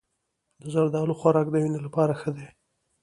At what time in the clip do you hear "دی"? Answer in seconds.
2.35-2.47